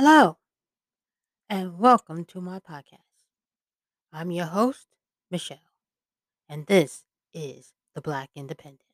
Hello, 0.00 0.38
and 1.50 1.76
welcome 1.76 2.24
to 2.26 2.40
my 2.40 2.60
podcast. 2.60 3.26
I'm 4.12 4.30
your 4.30 4.46
host, 4.46 4.86
Michelle, 5.28 5.72
and 6.48 6.66
this 6.66 7.02
is 7.34 7.72
the 7.96 8.00
Black 8.00 8.30
Independent. 8.36 8.92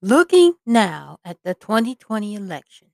Looking 0.00 0.54
now 0.64 1.18
at 1.24 1.38
the 1.42 1.54
2020 1.54 2.36
elections 2.36 2.92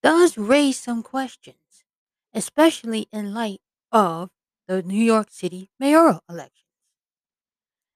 does 0.00 0.38
raise 0.38 0.78
some 0.78 1.02
questions, 1.02 1.82
especially 2.32 3.08
in 3.12 3.34
light 3.34 3.62
of 3.90 4.30
the 4.68 4.80
New 4.80 5.02
York 5.02 5.32
City 5.32 5.70
mayoral 5.80 6.22
elections. 6.30 6.68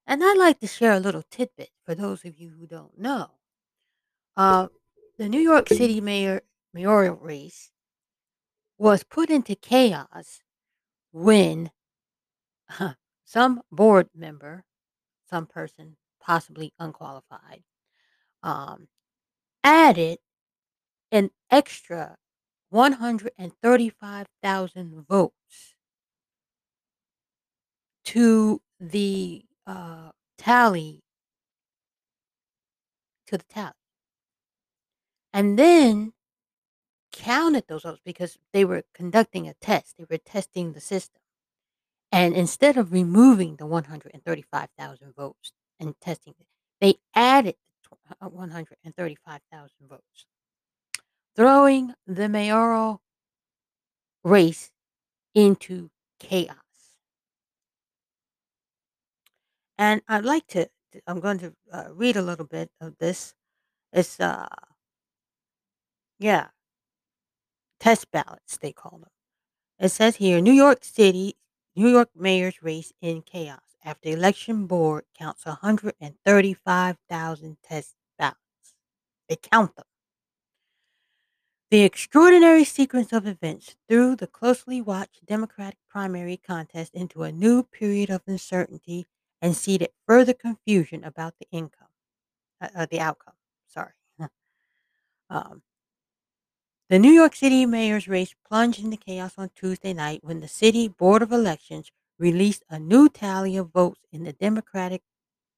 And 0.05 0.21
I'd 0.25 0.37
like 0.37 0.59
to 0.59 0.67
share 0.67 0.95
a 0.95 1.01
little 1.01 1.23
tidbit 1.31 1.71
for 1.85 1.95
those 1.95 2.25
of 2.25 2.37
you 2.37 2.57
who 2.59 2.67
don't 2.67 2.99
know. 2.99 3.31
Uh, 4.37 4.67
the 5.17 5.29
New 5.29 5.41
York 5.41 5.69
City 5.69 6.01
mayor 6.01 6.43
mayoral 6.77 7.17
race 7.17 7.73
was 8.77 9.03
put 9.03 9.31
into 9.31 9.55
chaos 9.55 10.43
when 11.11 11.71
huh, 12.69 12.93
some 13.25 13.63
board 13.73 14.11
member, 14.15 14.67
some 15.31 15.47
person 15.47 15.97
possibly 16.21 16.75
unqualified, 16.79 17.63
um, 18.43 18.89
added 19.65 20.19
an 21.11 21.31
extra 21.51 22.19
135,000 22.69 25.07
votes 25.09 25.75
to 28.05 28.61
the 28.79 29.47
uh, 29.67 30.11
tally 30.37 31.01
to 33.27 33.39
the 33.39 33.45
tally. 33.45 33.73
And 35.33 35.59
then 35.59 36.13
counted 37.17 37.65
those 37.67 37.83
votes 37.83 38.01
because 38.05 38.39
they 38.53 38.65
were 38.65 38.83
conducting 38.95 39.49
a 39.49 39.55
test. 39.55 39.97
They 39.97 40.07
were 40.09 40.19
testing 40.19 40.73
the 40.73 40.81
system. 40.81 41.21
And 42.13 42.35
instead 42.35 42.77
of 42.77 42.93
removing 42.93 43.57
the 43.57 43.67
135,000 43.67 45.15
votes 45.17 45.53
and 45.81 45.95
testing 46.01 46.35
it, 46.39 46.47
they 46.81 46.97
added 47.15 47.57
uh, 48.21 48.29
135,000 48.29 49.71
votes, 49.89 50.27
throwing 51.35 51.95
the 52.07 52.29
mayoral 52.29 53.01
race 54.25 54.71
into 55.35 55.91
chaos. 56.21 56.57
And 59.79 60.03
I'd 60.09 60.25
like 60.25 60.47
to, 60.49 60.69
I'm 61.07 61.21
going 61.21 61.39
to 61.39 61.53
uh, 61.73 61.85
read 61.93 62.17
a 62.17 62.23
little 62.23 62.47
bit 62.47 62.71
of 62.81 62.97
this. 62.99 63.35
It's, 63.93 64.21
uh, 64.21 64.49
yeah, 66.19 66.49
test 67.81 68.11
ballots, 68.11 68.57
they 68.57 68.73
call 68.73 68.99
them. 68.99 69.11
It 69.79 69.91
says 69.91 70.17
here 70.17 70.41
New 70.41 70.53
York 70.53 70.85
City, 70.85 71.37
New 71.75 71.89
York 71.89 72.11
mayor's 72.17 72.63
race 72.63 72.93
in 73.01 73.23
chaos 73.23 73.61
after 73.85 74.09
election 74.09 74.67
board 74.67 75.05
counts 75.17 75.47
135,000 75.47 77.57
test 77.63 77.95
ballots. 78.19 78.41
They 79.29 79.37
count 79.37 79.77
them. 79.77 79.85
The 81.71 81.83
extraordinary 81.83 82.65
sequence 82.65 83.13
of 83.13 83.27
events 83.27 83.75
threw 83.89 84.15
the 84.15 84.29
closely 84.29 84.81
watched 84.81 85.27
Democratic 85.27 85.79
primary 85.89 86.37
contest 86.37 86.95
into 86.95 87.25
a 87.25 87.33
new 87.33 87.65
period 87.65 88.09
of 88.09 88.23
uncertainty 88.27 89.07
and 89.43 89.57
seeded 89.57 89.91
further 90.07 90.33
confusion 90.33 91.03
about 91.03 91.35
the 91.41 91.49
income, 91.51 91.89
uh, 92.61 92.69
uh, 92.75 92.87
the 92.89 93.01
outcome. 93.01 93.35
Sorry. 93.67 93.93
um, 95.31 95.63
the 96.89 96.99
New 97.01 97.11
York 97.11 97.35
City 97.35 97.67
mayor's 97.67 98.07
race 98.07 98.35
plunged 98.47 98.85
into 98.85 98.97
chaos 98.97 99.35
on 99.37 99.51
Tuesday 99.57 99.93
night 99.93 100.21
when 100.23 100.39
the 100.41 100.47
city 100.47 100.87
board 100.87 101.21
of 101.21 101.33
elections 101.33 101.91
released 102.19 102.63
a 102.71 102.79
new 102.79 103.09
tally 103.09 103.57
of 103.57 103.73
votes 103.73 104.01
in 104.13 104.23
the 104.23 104.33
Democratic 104.33 105.03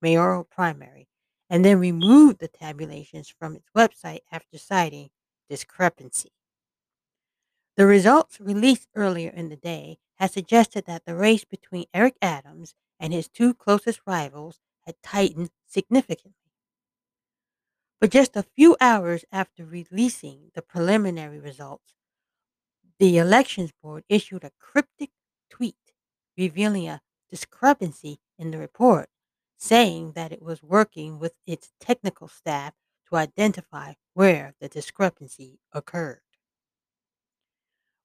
mayoral 0.00 0.44
primary 0.44 1.06
and 1.50 1.64
then 1.64 1.78
removed 1.78 2.38
the 2.38 2.48
tabulations 2.48 3.28
from 3.28 3.56
its 3.56 3.68
website 3.76 4.20
after 4.32 4.56
citing 4.56 5.10
discrepancy. 5.50 6.32
The 7.76 7.86
results 7.86 8.40
released 8.40 8.88
earlier 8.94 9.30
in 9.30 9.50
the 9.50 9.56
day 9.56 9.98
had 10.16 10.32
suggested 10.32 10.86
that 10.86 11.04
the 11.04 11.14
race 11.14 11.44
between 11.44 11.84
Eric 11.92 12.16
Adams 12.22 12.74
and 12.98 13.12
his 13.12 13.28
two 13.28 13.54
closest 13.54 14.00
rivals 14.06 14.60
had 14.86 14.96
tightened 15.02 15.50
significantly. 15.66 16.32
But 18.00 18.10
just 18.10 18.36
a 18.36 18.44
few 18.44 18.76
hours 18.80 19.24
after 19.32 19.64
releasing 19.64 20.50
the 20.54 20.62
preliminary 20.62 21.40
results, 21.40 21.94
the 22.98 23.18
Elections 23.18 23.72
Board 23.82 24.04
issued 24.08 24.44
a 24.44 24.52
cryptic 24.58 25.10
tweet 25.50 25.74
revealing 26.36 26.88
a 26.88 27.02
discrepancy 27.28 28.20
in 28.38 28.52
the 28.52 28.58
report, 28.58 29.08
saying 29.56 30.12
that 30.12 30.32
it 30.32 30.42
was 30.42 30.62
working 30.62 31.18
with 31.18 31.34
its 31.46 31.72
technical 31.80 32.28
staff 32.28 32.74
to 33.08 33.16
identify 33.16 33.94
where 34.14 34.54
the 34.60 34.68
discrepancy 34.68 35.58
occurred. 35.72 36.20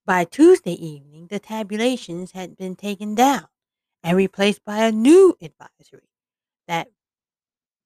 By 0.05 0.25
Tuesday 0.25 0.73
evening, 0.73 1.27
the 1.27 1.39
tabulations 1.39 2.31
had 2.31 2.57
been 2.57 2.75
taken 2.75 3.15
down 3.15 3.47
and 4.03 4.17
replaced 4.17 4.65
by 4.65 4.83
a 4.83 4.91
new 4.91 5.37
advisory 5.41 6.09
that 6.67 6.89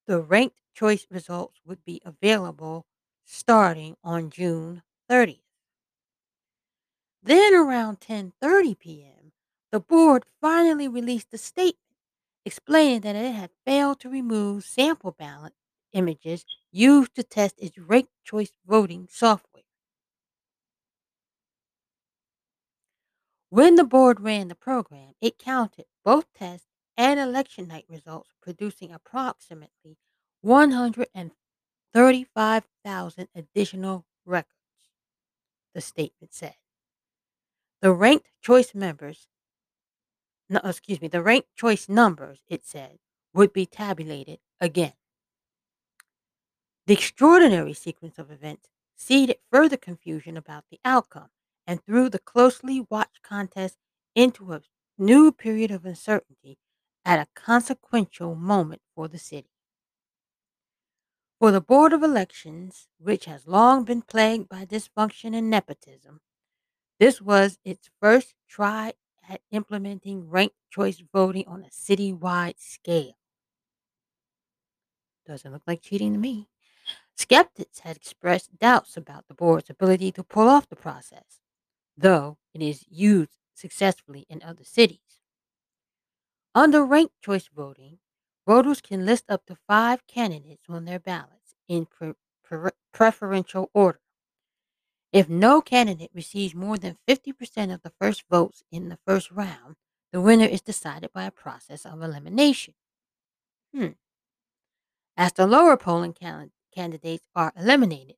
the 0.08 0.22
ranked 0.22 0.60
choice 0.78 1.08
results 1.10 1.60
would 1.66 1.84
be 1.84 2.02
available 2.06 2.86
starting 3.26 3.98
on 4.04 4.30
June 4.30 4.84
30th. 5.10 5.42
Then 7.22 7.54
around 7.54 8.02
10:30 8.02 8.74
p.m., 8.74 9.32
the 9.70 9.80
board 9.80 10.26
finally 10.42 10.88
released 10.88 11.32
a 11.32 11.38
statement 11.38 11.96
explaining 12.44 13.02
that 13.02 13.16
it 13.16 13.34
had 13.36 13.52
failed 13.66 14.00
to 14.00 14.10
remove 14.10 14.64
sample 14.66 15.12
ballot 15.12 15.54
images 15.92 16.44
used 16.72 17.14
to 17.14 17.22
test 17.24 17.60
its 17.60 17.78
ranked 17.78 18.14
choice 18.24 18.54
voting 18.66 19.08
software. 19.12 19.62
When 23.50 23.76
the 23.76 23.84
board 23.84 24.22
ran 24.22 24.48
the 24.48 24.56
program, 24.56 25.14
it 25.20 25.38
counted 25.38 25.86
both 26.06 26.32
test 26.34 26.66
and 26.96 27.20
election 27.20 27.68
night 27.68 27.84
results, 27.90 28.30
producing 28.40 28.94
approximately 28.94 29.98
135,000 30.42 33.28
additional 33.36 34.06
records, 34.26 34.54
the 35.74 35.82
statement 35.82 36.34
said. 36.34 36.56
The 37.82 37.94
ranked 37.94 38.30
choice 38.42 38.74
members, 38.74 39.28
no, 40.50 40.60
excuse 40.64 41.02
me, 41.02 41.08
the 41.08 41.22
ranked 41.22 41.56
choice 41.56 41.90
numbers, 41.90 42.40
it 42.48 42.66
said, 42.66 42.98
would 43.34 43.54
be 43.54 43.66
tabulated 43.66 44.40
again. 44.60 44.94
The 46.88 46.94
extraordinary 46.94 47.74
sequence 47.74 48.18
of 48.18 48.32
events 48.32 48.70
seeded 48.96 49.38
further 49.52 49.78
confusion 49.78 50.38
about 50.38 50.64
the 50.72 50.80
outcome 50.86 51.30
and 51.68 51.84
threw 51.84 52.10
the 52.10 52.20
closely 52.20 52.86
watched 52.90 53.22
contest 53.22 53.78
into 54.16 54.54
a 54.54 54.62
new 54.98 55.32
period 55.32 55.70
of 55.70 55.86
uncertainty 55.86 56.58
at 57.06 57.20
a 57.20 57.28
consequential 57.36 58.36
moment 58.36 58.82
for 58.96 59.08
the 59.08 59.20
city. 59.20 59.52
For 61.40 61.52
the 61.52 61.62
Board 61.62 61.94
of 61.94 62.02
Elections, 62.02 62.88
which 62.98 63.26
has 63.26 63.46
long 63.46 63.84
been 63.84 64.02
plagued 64.02 64.50
by 64.50 64.66
dysfunction 64.66 65.38
and 65.38 65.52
nepotism, 65.52 66.22
this 67.00 67.22
was 67.22 67.60
its 67.64 67.92
first 68.02 68.34
try 68.48 68.94
at 69.30 69.42
implementing 69.52 70.32
ranked 70.32 70.56
choice 70.72 71.04
voting 71.14 71.46
on 71.48 71.64
a 71.64 71.70
citywide 71.70 72.58
scale. 72.58 73.18
Doesn't 75.28 75.52
look 75.52 75.62
like 75.68 75.84
cheating 75.84 76.14
to 76.14 76.20
me. 76.20 76.50
Skeptics 77.16 77.80
had 77.80 77.98
expressed 77.98 78.58
doubts 78.58 78.98
about 78.98 79.28
the 79.28 79.36
board's 79.36 79.70
ability 79.70 80.12
to 80.14 80.24
pull 80.24 80.50
off 80.50 80.68
the 80.68 80.76
process, 80.76 81.40
though 81.96 82.40
it 82.56 82.64
is 82.64 82.84
used 82.90 83.38
successfully 83.54 84.26
in 84.28 84.42
other 84.42 84.64
cities. 84.64 85.20
Under 86.56 86.84
ranked 86.84 87.22
choice 87.22 87.48
voting, 87.56 88.00
voters 88.48 88.82
can 88.82 89.06
list 89.06 89.26
up 89.30 89.46
to 89.46 89.58
five 89.68 90.08
candidates 90.08 90.64
on 90.70 90.86
their 90.86 91.00
ballots 91.00 91.37
in 91.68 91.86
pre- 91.86 92.14
pre- 92.44 92.72
preferential 92.94 93.70
order. 93.74 94.00
If 95.14 95.30
no 95.30 95.62
candidate 95.62 96.12
receives 96.14 96.54
more 96.54 96.78
than 96.78 96.98
50% 97.08 97.74
of 97.74 97.82
the 97.82 97.94
first 98.00 98.24
votes 98.30 98.64
in 98.72 98.90
the 98.90 99.00
first 99.06 99.32
round, 99.32 99.76
the 100.12 100.22
winner 100.22 100.46
is 100.46 100.62
decided 100.62 101.12
by 101.14 101.24
a 101.24 101.32
process 101.32 101.86
of 101.86 102.02
elimination. 102.02 102.74
Hmm. 103.74 103.92
As 105.16 105.34
the 105.34 105.48
lower 105.48 105.78
polling 105.78 106.14
can- 106.14 106.52
candidates 106.74 107.26
are 107.36 107.54
eliminated, 107.58 108.18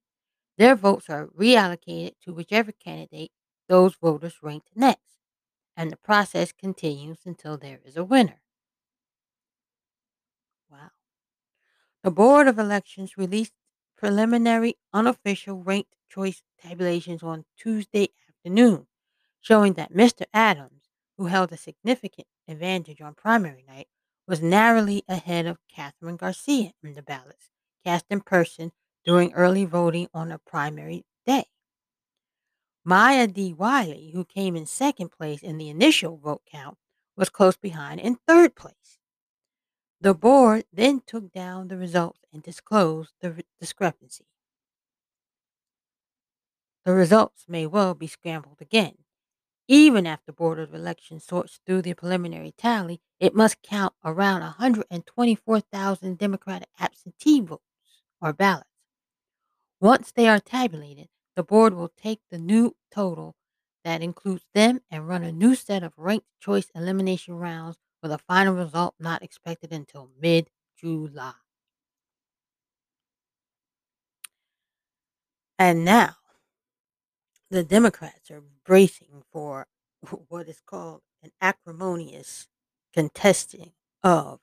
their 0.57 0.75
votes 0.75 1.09
are 1.09 1.27
reallocated 1.27 2.19
to 2.21 2.33
whichever 2.33 2.71
candidate 2.71 3.31
those 3.69 3.95
voters 3.95 4.43
ranked 4.43 4.71
next, 4.75 5.19
and 5.77 5.91
the 5.91 5.97
process 5.97 6.51
continues 6.51 7.19
until 7.25 7.57
there 7.57 7.79
is 7.85 7.95
a 7.95 8.03
winner. 8.03 8.41
The 12.01 12.11
Board 12.11 12.47
of 12.47 12.57
Elections 12.57 13.17
released 13.17 13.51
preliminary 13.97 14.77
unofficial 14.93 15.61
ranked 15.61 15.95
choice 16.09 16.43
tabulations 16.57 17.21
on 17.21 17.45
Tuesday 17.57 18.09
afternoon, 18.29 18.87
showing 19.41 19.73
that 19.73 19.91
Mr. 19.91 20.23
Adams, 20.33 20.83
who 21.17 21.25
held 21.25 21.51
a 21.51 21.57
significant 21.57 22.27
advantage 22.47 23.01
on 23.01 23.15
primary 23.15 23.65
night, 23.67 23.89
was 24.25 24.41
narrowly 24.41 25.03
ahead 25.09 25.45
of 25.45 25.57
Kathryn 25.67 26.15
Garcia 26.15 26.71
in 26.81 26.93
the 26.93 27.01
ballots 27.01 27.49
cast 27.83 28.05
in 28.09 28.21
person 28.21 28.71
during 29.03 29.33
early 29.33 29.65
voting 29.65 30.07
on 30.13 30.31
a 30.31 30.39
primary 30.39 31.03
day. 31.25 31.47
Maya 32.85 33.27
D. 33.27 33.51
Wiley, 33.53 34.11
who 34.13 34.23
came 34.23 34.55
in 34.55 34.65
second 34.65 35.09
place 35.11 35.41
in 35.41 35.57
the 35.57 35.69
initial 35.69 36.15
vote 36.15 36.43
count, 36.49 36.77
was 37.17 37.29
close 37.29 37.57
behind 37.57 37.99
in 37.99 38.15
third 38.27 38.55
place. 38.55 38.98
The 40.01 40.13
board 40.13 40.65
then 40.71 41.01
took 41.05 41.31
down 41.31 41.67
the 41.67 41.77
results 41.77 42.21
and 42.31 42.41
disclosed 42.41 43.13
the 43.21 43.29
r- 43.29 43.39
discrepancy. 43.59 44.25
The 46.85 46.93
results 46.93 47.45
may 47.47 47.67
well 47.67 47.93
be 47.93 48.07
scrambled 48.07 48.61
again. 48.61 48.99
Even 49.67 50.07
after 50.07 50.31
Board 50.31 50.59
of 50.59 50.73
Elections 50.73 51.25
sorts 51.25 51.59
through 51.65 51.83
the 51.83 51.93
preliminary 51.93 52.51
tally, 52.51 53.01
it 53.19 53.35
must 53.35 53.61
count 53.61 53.93
around 54.03 54.41
124,000 54.41 56.17
Democratic 56.17 56.69
absentee 56.79 57.41
votes 57.41 57.63
or 58.21 58.33
ballots. 58.33 58.69
Once 59.81 60.11
they 60.11 60.27
are 60.27 60.39
tabulated, 60.39 61.09
the 61.35 61.43
board 61.43 61.73
will 61.73 61.91
take 61.97 62.21
the 62.29 62.37
new 62.37 62.75
total 62.91 63.35
that 63.83 64.01
includes 64.01 64.45
them 64.53 64.81
and 64.89 65.07
run 65.07 65.23
a 65.23 65.31
new 65.31 65.55
set 65.55 65.83
of 65.83 65.93
ranked 65.97 66.27
choice 66.39 66.71
elimination 66.75 67.35
rounds 67.35 67.77
with 68.01 68.11
a 68.11 68.17
final 68.17 68.53
result 68.53 68.95
not 68.99 69.23
expected 69.23 69.71
until 69.71 70.09
mid 70.19 70.49
July. 70.77 71.33
And 75.57 75.83
now, 75.83 76.15
the 77.49 77.63
Democrats 77.63 78.31
are 78.31 78.43
bracing 78.65 79.23
for 79.31 79.67
what 80.29 80.47
is 80.47 80.61
called 80.65 81.01
an 81.23 81.31
acrimonious 81.41 82.47
contesting 82.93 83.71
of 84.03 84.39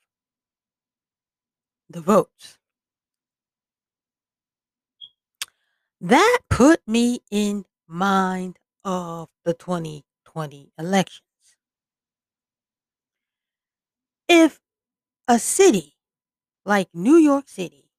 the 1.88 2.00
votes. 2.00 2.58
That 6.00 6.40
put 6.50 6.80
me 6.86 7.20
in 7.30 7.64
mind 7.88 8.58
of 8.84 9.28
the 9.44 9.54
2020 9.54 10.72
elections. 10.78 11.25
If 14.28 14.60
a 15.28 15.38
city 15.38 15.96
like 16.64 16.88
New 16.92 17.16
York 17.16 17.48
City 17.48 17.90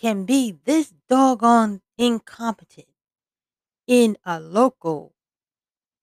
can 0.00 0.24
be 0.24 0.52
this 0.64 0.92
doggone 1.08 1.82
incompetent 1.98 2.86
in 3.86 4.16
a 4.24 4.40
local, 4.40 5.14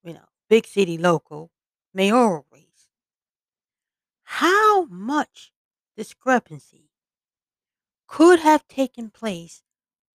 you 0.03 0.13
know, 0.13 0.27
big 0.49 0.67
city 0.67 0.97
local 0.97 1.51
mayoral 1.94 2.45
race, 2.51 2.89
how 4.23 4.85
much 4.85 5.51
discrepancy 5.95 6.91
could 8.07 8.39
have 8.39 8.67
taken 8.67 9.09
place 9.09 9.63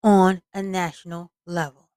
on 0.03 0.43
a 0.53 0.63
national 0.63 1.33
level? 1.47 1.89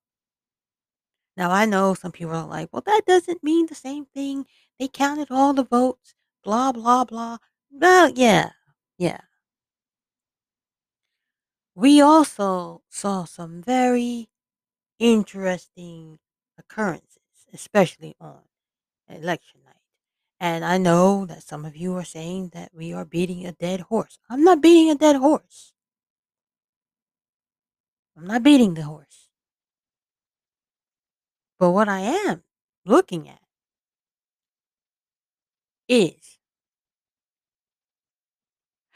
Now, 1.37 1.51
I 1.51 1.65
know 1.65 1.93
some 1.93 2.13
people 2.13 2.33
are 2.33 2.47
like, 2.47 2.69
well, 2.71 2.83
that 2.85 3.03
doesn't 3.05 3.43
mean 3.43 3.65
the 3.67 3.75
same 3.75 4.05
thing. 4.05 4.45
They 4.79 4.87
counted 4.87 5.27
all 5.29 5.53
the 5.53 5.65
votes, 5.65 6.14
blah, 6.45 6.71
blah, 6.71 7.03
blah. 7.03 7.37
Well, 7.71 8.11
yeah, 8.15 8.51
yeah. 8.97 9.21
We 11.75 11.99
also 11.99 12.83
saw 12.89 13.25
some 13.25 13.61
very 13.61 14.29
interesting 14.99 16.19
occurrences, 16.57 17.19
especially 17.53 18.15
on 18.21 18.41
election 19.09 19.61
night. 19.65 19.75
And 20.39 20.63
I 20.63 20.77
know 20.77 21.25
that 21.25 21.43
some 21.43 21.65
of 21.65 21.75
you 21.75 21.95
are 21.95 22.05
saying 22.05 22.51
that 22.53 22.71
we 22.73 22.93
are 22.93 23.05
beating 23.05 23.45
a 23.45 23.51
dead 23.51 23.81
horse. 23.81 24.19
I'm 24.29 24.43
not 24.43 24.61
beating 24.61 24.91
a 24.91 24.95
dead 24.95 25.17
horse. 25.17 25.73
I'm 28.17 28.27
not 28.27 28.43
beating 28.43 28.75
the 28.75 28.83
horse. 28.83 29.29
But 31.59 31.71
what 31.71 31.89
I 31.89 32.01
am 32.01 32.43
looking 32.85 33.27
at 33.29 33.41
is 35.87 36.34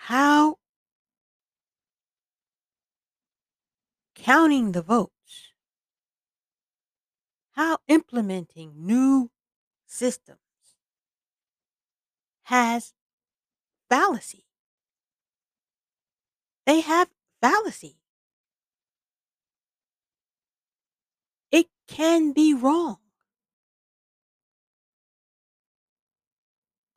how 0.10 0.58
counting 4.16 4.72
the 4.72 4.82
votes, 4.82 5.54
how 7.52 7.78
implementing 7.88 8.74
new 8.76 9.30
systems 9.86 10.40
has 12.46 12.94
fallacy. 13.88 14.46
They 16.66 16.82
have 16.82 17.10
fallacy. 17.40 18.00
It 21.52 21.68
can 21.88 22.32
be 22.32 22.56
wrong. 22.56 22.98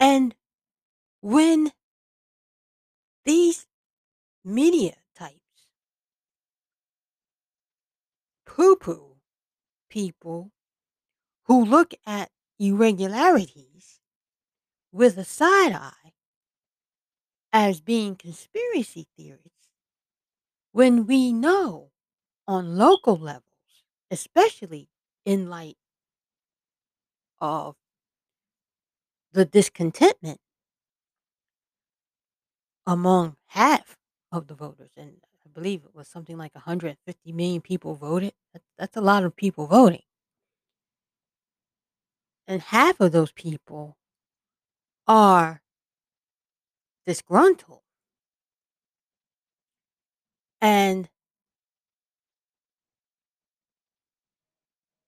And 0.00 0.34
when 1.20 1.72
these 3.24 3.66
media 4.44 4.94
types 5.14 5.38
poo 8.46 8.76
poo 8.76 9.16
people 9.88 10.50
who 11.44 11.64
look 11.64 11.94
at 12.06 12.30
irregularities 12.58 14.00
with 14.92 15.18
a 15.18 15.24
side 15.24 15.72
eye 15.72 16.12
as 17.52 17.80
being 17.80 18.16
conspiracy 18.16 19.06
theories, 19.16 19.40
when 20.72 21.06
we 21.06 21.32
know 21.32 21.90
on 22.48 22.76
local 22.76 23.16
levels, 23.16 23.44
especially 24.10 24.88
in 25.24 25.48
light 25.48 25.76
of 27.40 27.76
the 29.32 29.44
discontentment 29.44 30.41
among 32.86 33.36
half 33.46 33.96
of 34.32 34.46
the 34.46 34.54
voters, 34.54 34.90
and 34.96 35.16
I 35.46 35.48
believe 35.52 35.84
it 35.84 35.94
was 35.94 36.08
something 36.08 36.36
like 36.38 36.54
150 36.54 37.32
million 37.32 37.60
people 37.60 37.94
voted. 37.94 38.32
That, 38.52 38.62
that's 38.78 38.96
a 38.96 39.00
lot 39.00 39.24
of 39.24 39.36
people 39.36 39.66
voting. 39.66 40.02
And 42.46 42.62
half 42.62 43.00
of 43.00 43.10
those 43.10 43.32
people 43.32 43.96
are 45.06 45.62
disgruntled. 47.06 47.82
And 50.62 51.10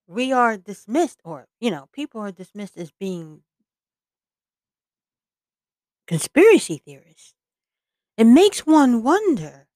we 0.07 0.33
are 0.33 0.57
dismissed, 0.57 1.21
or, 1.25 1.47
you 1.61 1.71
know, 1.71 1.89
people 1.93 2.21
are 2.21 2.33
dismissed 2.33 2.77
as 2.77 2.91
being 2.93 3.43
conspiracy 6.07 6.79
theorists. 6.79 7.35
It 8.17 8.25
makes 8.25 8.67
one 8.67 9.03
wonder 9.03 9.67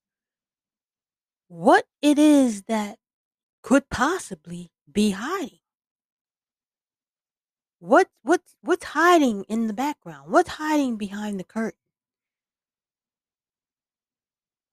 what 1.48 1.86
it 2.02 2.18
is 2.18 2.62
that 2.64 2.98
could 3.62 3.88
possibly 3.90 4.70
be 4.90 5.10
hiding. 5.10 5.60
What 7.80 8.08
what's 8.22 8.54
what's 8.62 8.84
hiding 8.84 9.44
in 9.44 9.66
the 9.66 9.72
background? 9.72 10.32
What's 10.32 10.50
hiding 10.50 10.96
behind 10.96 11.38
the 11.38 11.44
curtain? 11.44 11.78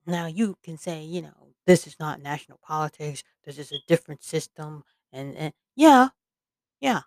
Now 0.06 0.28
you 0.28 0.58
can 0.64 0.78
say, 0.78 1.04
you 1.04 1.22
know, 1.22 1.54
this 1.66 1.88
is 1.88 1.96
not 2.00 2.22
national 2.22 2.60
politics. 2.64 3.24
This 3.44 3.58
is 3.58 3.72
a 3.72 3.80
different 3.88 4.24
system, 4.24 4.84
and, 5.12 5.36
and 5.36 5.54
yeah, 5.76 6.10
yeah, 6.82 7.02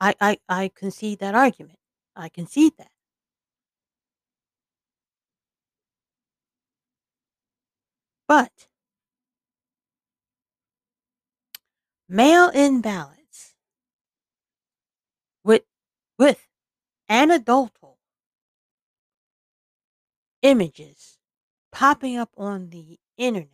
I, 0.00 0.14
I 0.20 0.38
I 0.48 0.70
concede 0.74 1.18
that 1.20 1.34
argument. 1.34 1.78
I 2.16 2.28
concede 2.28 2.74
that. 2.78 2.90
But 8.28 8.68
mail-in 12.08 12.80
ballots 12.80 13.54
with 15.44 15.62
with 16.18 16.46
anecdotal 17.08 17.98
images 20.42 21.18
popping 21.72 22.16
up 22.16 22.30
on 22.36 22.70
the 22.70 22.98
internet 23.16 23.48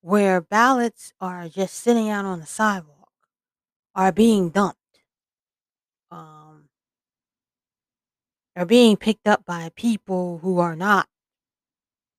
where 0.00 0.40
ballots 0.40 1.12
are 1.20 1.48
just 1.48 1.74
sitting 1.74 2.08
out 2.08 2.24
on 2.24 2.40
the 2.40 2.46
sidewalk 2.46 3.12
are 3.94 4.12
being 4.12 4.50
dumped 4.50 4.78
um 6.10 6.68
are 8.54 8.66
being 8.66 8.96
picked 8.96 9.26
up 9.26 9.44
by 9.44 9.70
people 9.74 10.38
who 10.38 10.58
are 10.58 10.76
not 10.76 11.08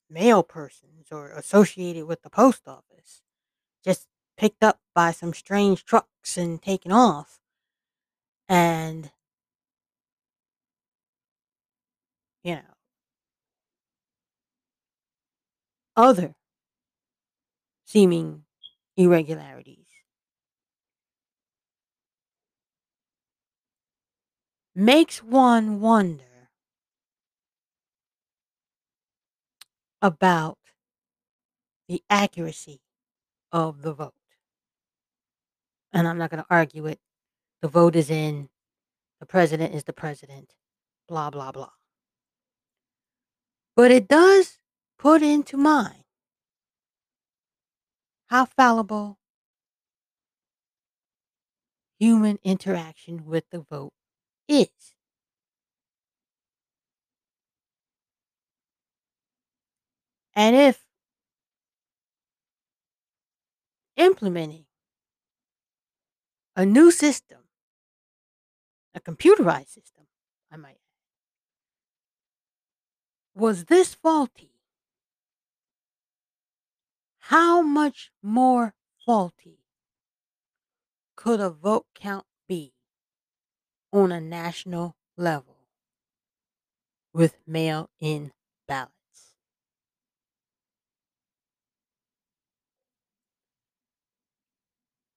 mail 0.10 0.44
persons 0.44 0.87
or 1.12 1.30
associated 1.30 2.06
with 2.06 2.22
the 2.22 2.30
post 2.30 2.68
office, 2.68 3.22
just 3.84 4.08
picked 4.38 4.64
up 4.64 4.80
by 4.94 5.12
some 5.12 5.34
strange 5.34 5.86
trucks 5.86 6.38
and 6.38 6.62
taken 6.62 6.92
off. 6.92 7.40
And 8.50 9.12
you 12.44 12.56
know, 12.56 12.62
other 15.96 16.36
seeming 17.86 18.44
irregularities. 18.98 19.86
Makes 24.76 25.24
one 25.24 25.80
wonder 25.80 26.50
about 30.02 30.58
the 31.88 32.03
accuracy 32.10 32.82
of 33.51 33.82
the 33.82 33.94
vote. 33.94 34.13
And 35.94 36.08
I'm 36.08 36.17
not 36.17 36.29
going 36.29 36.44
to 36.44 36.48
argue 36.50 36.86
it. 36.86 37.00
The 37.62 37.67
vote 37.67 37.96
is 37.96 38.10
in, 38.10 38.50
the 39.20 39.25
president 39.25 39.74
is 39.74 39.86
the 39.86 39.94
president, 39.94 40.53
blah, 41.08 41.29
blah, 41.29 41.51
blah. 41.51 41.72
But 43.75 43.91
it 43.91 44.08
does 44.08 44.60
put 45.00 45.22
into 45.22 45.58
mind 45.58 46.03
how 48.27 48.46
fallible 48.46 49.17
human 52.00 52.38
interaction 52.44 53.25
with 53.25 53.46
the 53.51 53.60
vote 53.60 53.94
is. 54.48 54.67
And 60.36 60.56
if 60.56 60.87
implementing 63.98 64.66
a 66.56 66.66
new 66.66 66.92
system, 66.92 67.39
a 68.94 69.00
computerized 69.00 69.70
system, 69.70 70.08
I 70.51 70.58
might 70.58 70.80
was 73.34 73.66
this 73.66 73.94
faulty, 73.94 74.51
how 77.20 77.62
much 77.62 78.12
more 78.24 78.74
faulty 79.06 79.60
could 81.16 81.39
a 81.42 81.50
vote 81.50 81.86
count 81.94 82.25
be 82.48 82.74
on 83.92 84.13
a 84.13 84.22
national 84.22 84.96
level 85.18 85.58
with 87.13 87.38
mail 87.46 87.89
in 88.00 88.32
ballots? 88.68 89.36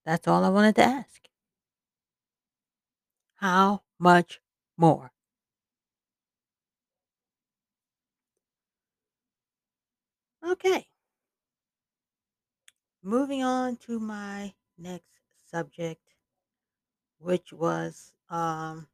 That's 0.05 0.29
all 0.29 0.45
I 0.45 0.51
wanted 0.51 0.75
to 0.77 0.83
ask. 0.83 1.23
How 3.35 3.83
much 3.99 4.41
more? 4.77 5.11
Okay. 10.45 10.87
Moving 13.03 13.43
on 13.43 13.77
to 13.79 14.01
my 14.01 14.55
next 14.79 15.21
subject, 15.45 16.15
which 17.19 17.53
was 17.53 18.13
um, 18.31 18.89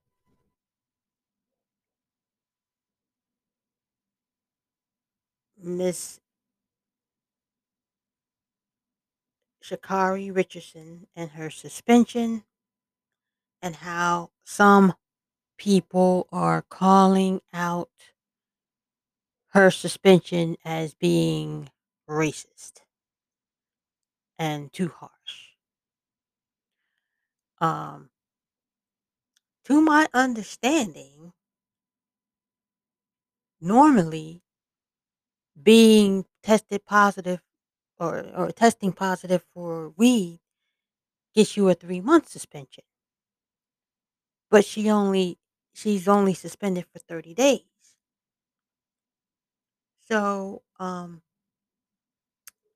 Miss 5.59 6.21
Sha'Carri 9.67 10.35
Richardson 10.35 11.09
and 11.17 11.31
her 11.31 11.51
suspension, 11.51 12.45
and 13.61 13.75
how 13.75 14.31
some 14.45 14.95
people 15.59 16.29
are 16.31 16.63
calling 16.63 17.41
out 17.53 17.91
her 19.49 19.73
suspension 19.73 20.57
as 20.65 20.95
being 20.95 21.69
racist 22.09 22.83
and 24.39 24.73
too 24.73 24.89
harsh. 24.89 25.11
Um, 27.61 28.11
to 29.65 29.81
my 29.81 30.07
understanding, 30.15 31.33
normally 33.61 34.43
being 35.61 36.25
tested 36.45 36.85
positive 36.85 37.41
or, 37.99 38.27
or 38.37 38.51
testing 38.53 38.93
positive 38.93 39.45
for 39.55 39.91
weed 39.97 40.41
gets 41.35 41.57
you 41.57 41.69
a 41.69 41.75
three 41.75 42.01
month 42.01 42.29
suspension. 42.29 42.85
But 44.51 44.65
she 44.65 44.91
only 44.91 45.39
she's 45.75 46.09
only 46.09 46.35
suspended 46.35 46.87
for 46.93 46.99
30 47.01 47.35
days. 47.35 47.63
So 50.09 50.63
um 50.81 51.23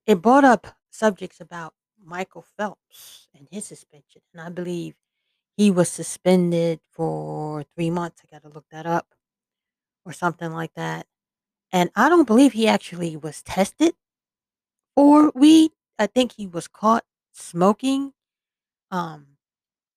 it 0.06 0.22
brought 0.22 0.44
up 0.44 0.66
subjects 0.90 1.40
about 1.40 1.74
Michael 2.04 2.44
Phelps 2.56 3.28
and 3.36 3.48
his 3.50 3.66
suspension. 3.66 4.22
And 4.32 4.42
I 4.42 4.48
believe 4.50 4.94
he 5.56 5.70
was 5.70 5.88
suspended 5.90 6.80
for 6.90 7.64
three 7.74 7.90
months. 7.90 8.22
I 8.24 8.34
got 8.34 8.42
to 8.42 8.48
look 8.54 8.66
that 8.72 8.86
up 8.86 9.08
or 10.04 10.12
something 10.12 10.52
like 10.52 10.74
that. 10.74 11.06
And 11.72 11.90
I 11.96 12.08
don't 12.08 12.26
believe 12.26 12.52
he 12.52 12.68
actually 12.68 13.16
was 13.16 13.42
tested 13.42 13.94
for 14.94 15.32
weed. 15.34 15.72
I 15.98 16.06
think 16.06 16.32
he 16.32 16.46
was 16.46 16.68
caught 16.68 17.04
smoking. 17.32 18.12
Um, 18.90 19.26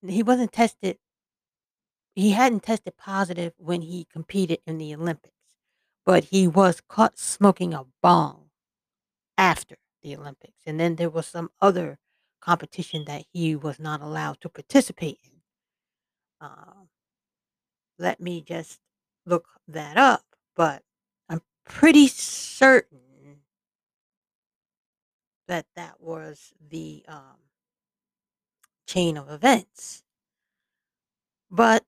he 0.06 0.24
wasn't 0.24 0.52
tested. 0.52 0.98
He 2.16 2.32
hadn't 2.32 2.64
tested 2.64 2.98
positive 2.98 3.54
when 3.58 3.82
he 3.82 4.06
competed 4.12 4.60
in 4.68 4.78
the 4.78 4.94
Olympics, 4.94 5.36
but 6.06 6.26
he 6.26 6.48
was 6.48 6.82
caught 6.88 7.18
smoking 7.18 7.74
a 7.74 7.86
bong 8.02 8.50
after 9.38 9.78
the 10.04 10.16
Olympics. 10.16 10.60
And 10.66 10.80
then 10.80 10.96
there 10.96 11.10
was 11.10 11.26
some 11.28 11.50
other 11.62 11.98
competition 12.42 13.06
that 13.06 13.26
he 13.32 13.56
was 13.56 13.80
not 13.80 14.02
allowed 14.02 14.42
to 14.42 14.50
participate 14.50 15.20
in. 15.24 15.32
Um, 16.42 16.90
let 17.98 18.20
me 18.20 18.42
just 18.42 18.80
look 19.26 19.48
that 19.68 19.98
up, 19.98 20.24
but 20.56 20.84
I'm 21.30 21.42
pretty 21.66 22.08
certain 22.08 23.00
that 25.48 25.66
that 25.76 26.00
was 26.00 26.54
the 26.70 27.04
um, 27.08 27.38
chain 28.88 29.18
of 29.18 29.30
events. 29.30 30.04
But 31.50 31.86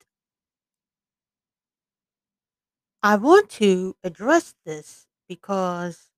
I 3.02 3.16
want 3.18 3.50
to 3.52 3.96
address 4.04 4.56
this 4.66 5.08
because 5.28 6.10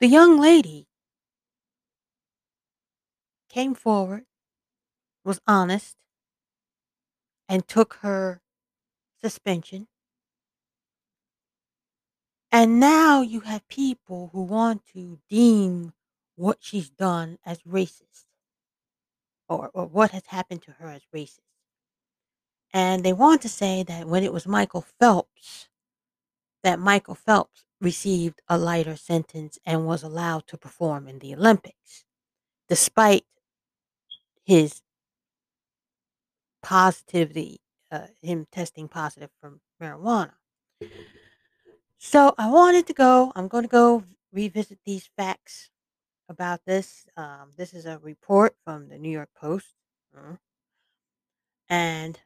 the 0.00 0.06
young 0.06 0.38
lady 0.38 0.86
came 3.48 3.74
forward, 3.74 4.24
was 5.24 5.40
honest, 5.46 5.96
and 7.48 7.66
took 7.66 7.94
her 8.02 8.40
suspension. 9.20 9.88
And 12.50 12.78
now 12.78 13.20
you 13.20 13.40
have 13.40 13.66
people 13.68 14.30
who 14.32 14.42
want 14.42 14.82
to 14.94 15.18
deem 15.28 15.92
what 16.36 16.58
she's 16.60 16.90
done 16.90 17.38
as 17.44 17.60
racist 17.62 18.26
or, 19.48 19.70
or 19.74 19.86
what 19.86 20.10
has 20.10 20.26
happened 20.26 20.62
to 20.62 20.72
her 20.72 20.88
as 20.88 21.02
racist. 21.14 21.40
And 22.72 23.04
they 23.04 23.12
want 23.12 23.42
to 23.42 23.48
say 23.48 23.84
that 23.84 24.08
when 24.08 24.24
it 24.24 24.32
was 24.32 24.46
Michael 24.46 24.84
Phelps, 24.98 25.68
that 26.62 26.80
Michael 26.80 27.14
Phelps 27.14 27.64
received 27.80 28.40
a 28.48 28.58
lighter 28.58 28.96
sentence 28.96 29.58
and 29.64 29.86
was 29.86 30.02
allowed 30.02 30.46
to 30.48 30.56
perform 30.56 31.06
in 31.06 31.20
the 31.20 31.34
Olympics, 31.34 32.04
despite 32.68 33.24
his 34.44 34.82
positivity, 36.62 37.60
uh, 37.92 38.06
him 38.22 38.46
testing 38.50 38.88
positive 38.88 39.30
from 39.40 39.60
marijuana. 39.80 40.32
So 41.98 42.34
I 42.36 42.50
wanted 42.50 42.86
to 42.88 42.92
go, 42.92 43.32
I'm 43.36 43.48
going 43.48 43.64
to 43.64 43.68
go 43.68 44.02
revisit 44.32 44.78
these 44.84 45.08
facts 45.16 45.70
about 46.28 46.64
this. 46.64 47.06
Um, 47.16 47.52
this 47.56 47.74
is 47.74 47.86
a 47.86 47.98
report 47.98 48.56
from 48.64 48.88
the 48.88 48.98
New 48.98 49.10
York 49.10 49.30
Post. 49.36 49.74
uh, 50.16 50.36
And 51.68 52.20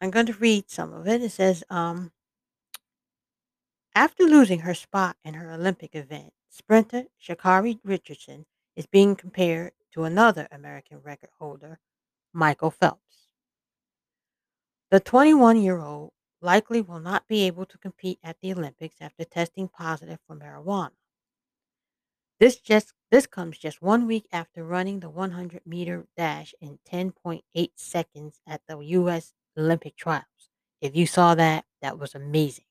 I'm 0.00 0.10
going 0.10 0.26
to 0.26 0.34
read 0.34 0.70
some 0.70 0.92
of 0.92 1.06
it. 1.08 1.22
It 1.22 1.32
says, 1.32 1.64
um, 1.70 2.12
after 3.94 4.24
losing 4.24 4.60
her 4.60 4.74
spot 4.74 5.16
in 5.24 5.34
her 5.34 5.50
Olympic 5.52 5.94
event, 5.94 6.32
sprinter 6.50 7.04
Sha'Carri 7.22 7.80
Richardson 7.84 8.46
is 8.76 8.86
being 8.86 9.16
compared 9.16 9.72
to 9.92 10.04
another 10.04 10.48
American 10.52 11.00
record 11.02 11.30
holder, 11.38 11.80
Michael 12.32 12.70
Phelps. 12.70 13.02
The 14.90 15.00
21 15.00 15.60
year 15.60 15.80
old 15.80 16.12
likely 16.40 16.80
will 16.80 17.00
not 17.00 17.26
be 17.28 17.42
able 17.46 17.66
to 17.66 17.78
compete 17.78 18.18
at 18.22 18.36
the 18.40 18.52
Olympics 18.52 18.96
after 19.00 19.24
testing 19.24 19.68
positive 19.68 20.18
for 20.26 20.36
marijuana. 20.36 20.92
This 22.40 22.56
just 22.56 22.94
this 23.10 23.26
comes 23.26 23.58
just 23.58 23.82
one 23.82 24.06
week 24.06 24.26
after 24.32 24.62
running 24.62 25.00
the 25.00 25.10
100 25.10 25.62
meter 25.66 26.06
dash 26.16 26.54
in 26.60 26.78
10.8 26.90 27.42
seconds 27.74 28.40
at 28.46 28.60
the 28.68 28.78
U.S. 28.78 29.32
Olympic 29.56 29.96
trials. 29.96 30.24
If 30.80 30.94
you 30.94 31.06
saw 31.06 31.34
that, 31.34 31.64
that 31.82 31.98
was 31.98 32.14
amazing. 32.14 32.66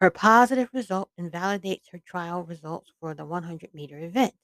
Her 0.00 0.10
positive 0.10 0.68
result 0.72 1.10
invalidates 1.18 1.88
her 1.88 1.98
trial 1.98 2.44
results 2.44 2.92
for 3.00 3.14
the 3.14 3.24
100 3.24 3.74
meter 3.74 3.98
event. 3.98 4.34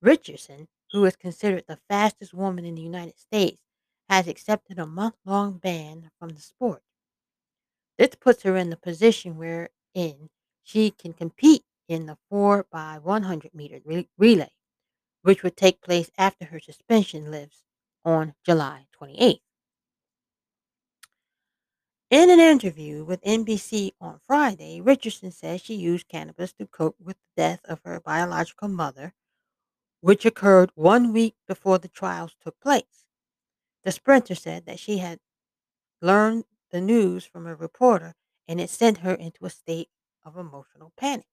Richardson, 0.00 0.68
who 0.92 1.04
is 1.04 1.16
considered 1.16 1.64
the 1.66 1.80
fastest 1.88 2.32
woman 2.32 2.64
in 2.64 2.76
the 2.76 2.82
United 2.82 3.18
States, 3.18 3.62
has 4.08 4.28
accepted 4.28 4.78
a 4.78 4.86
month 4.86 5.16
long 5.24 5.58
ban 5.58 6.10
from 6.20 6.28
the 6.28 6.40
sport. 6.40 6.82
This 7.98 8.14
puts 8.14 8.44
her 8.44 8.56
in 8.56 8.70
the 8.70 8.76
position 8.76 9.36
wherein 9.36 10.30
she 10.62 10.90
can 10.92 11.12
compete 11.12 11.64
in 11.88 12.06
the 12.06 12.18
4 12.30 12.66
by 12.70 12.98
100 12.98 13.54
meter 13.54 13.80
re- 13.84 14.08
relay, 14.18 14.52
which 15.22 15.42
would 15.42 15.56
take 15.56 15.80
place 15.80 16.10
after 16.18 16.46
her 16.46 16.60
suspension 16.60 17.30
lifts 17.30 17.62
on 18.04 18.34
July 18.44 18.86
28th. 19.00 19.40
In 22.08 22.30
an 22.30 22.38
interview 22.38 23.04
with 23.04 23.20
NBC 23.22 23.92
on 24.00 24.20
Friday, 24.26 24.80
Richardson 24.80 25.32
says 25.32 25.60
she 25.60 25.74
used 25.74 26.08
cannabis 26.08 26.52
to 26.52 26.66
cope 26.66 26.96
with 27.00 27.16
the 27.16 27.42
death 27.42 27.60
of 27.64 27.80
her 27.84 28.00
biological 28.00 28.68
mother, 28.68 29.12
which 30.00 30.24
occurred 30.24 30.70
one 30.76 31.12
week 31.12 31.34
before 31.48 31.78
the 31.78 31.88
trials 31.88 32.36
took 32.40 32.60
place. 32.60 33.06
The 33.82 33.92
sprinter 33.92 34.36
said 34.36 34.66
that 34.66 34.78
she 34.78 34.98
had 34.98 35.18
learned 36.00 36.44
the 36.70 36.80
news 36.80 37.24
from 37.24 37.46
a 37.46 37.54
reporter 37.54 38.14
and 38.48 38.60
it 38.60 38.70
sent 38.70 38.98
her 38.98 39.14
into 39.14 39.44
a 39.44 39.50
state 39.50 39.90
of 40.24 40.36
emotional 40.36 40.92
panic. 40.96 41.26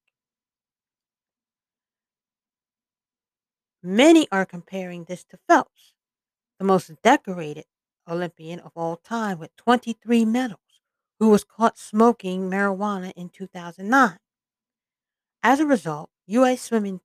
Many 3.86 4.30
are 4.32 4.46
comparing 4.46 5.04
this 5.04 5.26
to 5.26 5.38
Phelps, 5.46 5.94
the 6.58 6.64
most 6.64 6.90
decorated 7.02 7.66
Olympian 8.08 8.62
of 8.62 8.72
all 8.78 8.96
time 8.96 9.40
with 9.40 9.54
23 9.58 10.24
medals, 10.24 10.60
who 11.20 11.28
was 11.28 11.44
caught 11.44 11.78
smoking 11.78 12.50
marijuana 12.50 13.12
in 13.18 13.28
2009. 13.28 14.20
As 15.44 15.60
a 15.60 15.66
result, 15.66 16.10
U.S. 16.28 16.62
swimming 16.62 17.02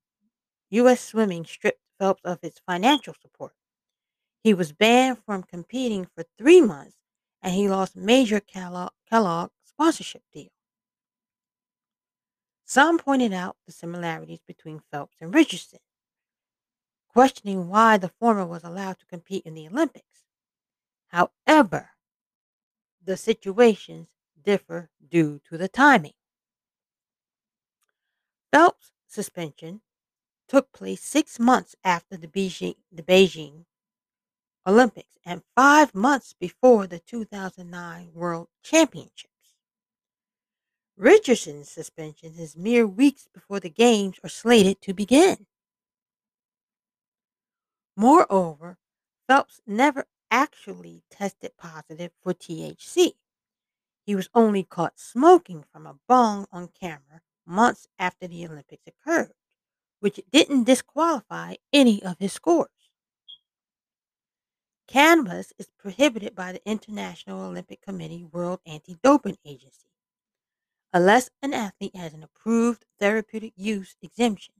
U.S. 0.69 1.01
swimming 1.01 1.43
stripped 1.43 1.81
Phelps 1.99 2.21
of 2.23 2.39
its 2.43 2.61
financial 2.65 3.13
support. 3.21 3.51
He 4.41 4.53
was 4.53 4.71
banned 4.71 5.17
from 5.25 5.43
competing 5.43 6.07
for 6.15 6.23
three 6.37 6.61
months, 6.61 6.95
and 7.41 7.53
he 7.53 7.67
lost 7.67 7.97
major 7.97 8.39
Kellogg, 8.39 8.93
Kellogg 9.09 9.49
sponsorship 9.65 10.21
deal. 10.31 10.53
Some 12.63 12.99
pointed 12.99 13.33
out 13.33 13.57
the 13.65 13.73
similarities 13.73 14.39
between 14.47 14.81
Phelps 14.91 15.17
and 15.19 15.35
Richardson, 15.35 15.79
questioning 17.09 17.67
why 17.67 17.97
the 17.97 18.09
former 18.19 18.45
was 18.45 18.63
allowed 18.63 18.99
to 18.99 19.05
compete 19.05 19.45
in 19.45 19.53
the 19.53 19.67
Olympics. 19.67 20.25
However, 21.07 21.91
the 23.03 23.17
situations 23.17 24.09
differ 24.41 24.89
due 25.09 25.41
to 25.49 25.57
the 25.57 25.67
timing. 25.67 26.13
Phelps' 28.51 28.91
suspension 29.07 29.81
took 30.47 30.71
place 30.71 31.01
six 31.01 31.39
months 31.39 31.75
after 31.83 32.17
the 32.17 32.27
Beijing, 32.27 32.75
the 32.91 33.03
Beijing 33.03 33.65
Olympics 34.65 35.17
and 35.25 35.41
five 35.55 35.95
months 35.95 36.33
before 36.39 36.87
the 36.87 36.99
2009 36.99 38.11
World 38.13 38.47
Championships. 38.63 39.29
Richardson's 40.97 41.69
suspension 41.69 42.33
is 42.37 42.57
mere 42.57 42.85
weeks 42.85 43.27
before 43.33 43.59
the 43.59 43.69
games 43.69 44.19
are 44.23 44.29
slated 44.29 44.81
to 44.81 44.93
begin. 44.93 45.45
Moreover, 47.99 48.77
Phelps 49.27 49.59
never 49.67 50.07
actually 50.31 51.03
tested 51.11 51.57
positive 51.57 52.13
for 52.23 52.33
THC. 52.33 53.15
He 54.05 54.15
was 54.15 54.29
only 54.33 54.63
caught 54.63 54.97
smoking 54.97 55.65
from 55.69 55.85
a 55.85 55.99
bong 56.07 56.47
on 56.49 56.69
camera 56.69 57.19
months 57.45 57.89
after 57.99 58.25
the 58.25 58.47
Olympics 58.47 58.87
occurred, 58.87 59.33
which 59.99 60.21
didn't 60.31 60.63
disqualify 60.63 61.55
any 61.73 62.01
of 62.01 62.15
his 62.19 62.31
scores. 62.31 62.69
Cannabis 64.87 65.51
is 65.59 65.67
prohibited 65.77 66.33
by 66.33 66.53
the 66.53 66.65
International 66.65 67.41
Olympic 67.41 67.81
Committee 67.81 68.23
World 68.23 68.61
Anti-Doping 68.65 69.39
Agency 69.43 69.89
unless 70.93 71.29
an 71.41 71.53
athlete 71.53 71.97
has 71.97 72.13
an 72.13 72.23
approved 72.23 72.85
therapeutic 72.97 73.51
use 73.57 73.97
exemption. 74.01 74.53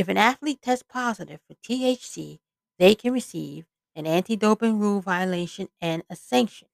If 0.00 0.08
an 0.08 0.16
athlete 0.16 0.62
tests 0.62 0.82
positive 0.88 1.40
for 1.46 1.52
THC, 1.56 2.38
they 2.78 2.94
can 2.94 3.12
receive 3.12 3.66
an 3.94 4.06
anti-doping 4.06 4.78
rule 4.78 5.02
violation 5.02 5.68
and 5.78 6.04
a 6.08 6.16
sanction. 6.16 6.68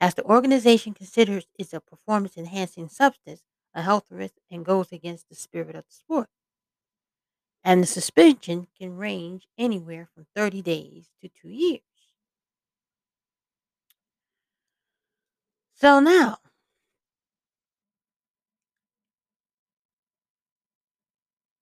As 0.00 0.14
the 0.14 0.22
organization 0.22 0.94
considers 0.94 1.48
it 1.58 1.72
a 1.72 1.80
performance 1.80 2.36
enhancing 2.36 2.88
substance, 2.88 3.42
a 3.74 3.82
health 3.82 4.06
risk, 4.08 4.36
and 4.48 4.64
goes 4.64 4.92
against 4.92 5.28
the 5.28 5.34
spirit 5.34 5.74
of 5.74 5.84
the 5.88 5.94
sport 5.94 6.28
and 7.64 7.82
the 7.82 7.86
suspension 7.88 8.68
can 8.78 8.96
range 8.96 9.48
anywhere 9.58 10.08
from 10.14 10.28
30 10.36 10.62
days 10.62 11.08
to 11.20 11.28
two 11.28 11.48
years. 11.48 11.80
So 15.74 15.98
now, 15.98 16.38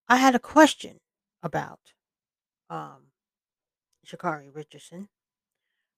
I 0.09 0.17
had 0.17 0.35
a 0.35 0.39
question 0.39 0.99
about 1.43 1.81
um, 2.69 3.09
Sha'Carri 4.07 4.55
Richardson 4.55 5.09